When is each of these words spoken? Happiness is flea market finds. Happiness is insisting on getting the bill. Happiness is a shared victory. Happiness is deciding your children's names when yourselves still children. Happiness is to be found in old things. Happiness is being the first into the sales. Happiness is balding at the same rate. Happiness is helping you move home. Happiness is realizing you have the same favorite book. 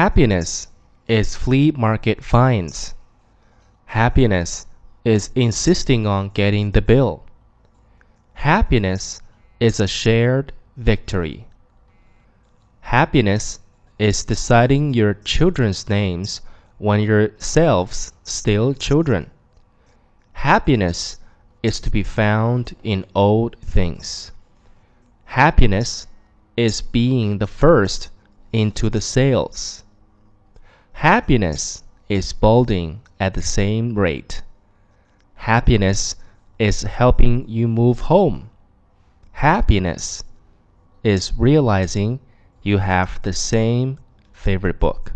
Happiness 0.00 0.68
is 1.08 1.36
flea 1.36 1.72
market 1.72 2.24
finds. 2.24 2.94
Happiness 3.84 4.66
is 5.04 5.28
insisting 5.34 6.06
on 6.06 6.30
getting 6.30 6.70
the 6.70 6.80
bill. 6.80 7.22
Happiness 8.32 9.20
is 9.60 9.78
a 9.78 9.86
shared 9.86 10.54
victory. 10.78 11.46
Happiness 12.80 13.60
is 13.98 14.24
deciding 14.24 14.94
your 14.94 15.12
children's 15.12 15.86
names 15.90 16.40
when 16.78 17.00
yourselves 17.00 18.14
still 18.22 18.72
children. 18.72 19.30
Happiness 20.32 21.18
is 21.62 21.78
to 21.78 21.90
be 21.90 22.02
found 22.02 22.74
in 22.82 23.04
old 23.14 23.54
things. 23.58 24.32
Happiness 25.26 26.06
is 26.56 26.80
being 26.80 27.36
the 27.36 27.46
first 27.46 28.08
into 28.50 28.88
the 28.88 29.02
sales. 29.02 29.84
Happiness 31.00 31.82
is 32.10 32.34
balding 32.34 33.00
at 33.18 33.32
the 33.32 33.40
same 33.40 33.94
rate. 33.94 34.42
Happiness 35.34 36.14
is 36.58 36.82
helping 36.82 37.48
you 37.48 37.66
move 37.66 38.00
home. 38.00 38.50
Happiness 39.32 40.22
is 41.02 41.32
realizing 41.38 42.20
you 42.62 42.76
have 42.76 43.18
the 43.22 43.32
same 43.32 43.98
favorite 44.30 44.78
book. 44.78 45.14